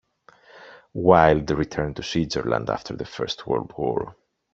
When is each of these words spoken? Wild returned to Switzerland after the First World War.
Wild 0.95 1.51
returned 1.51 1.97
to 1.97 2.01
Switzerland 2.01 2.71
after 2.71 2.95
the 2.95 3.05
First 3.05 3.45
World 3.45 3.71
War. 3.77 4.15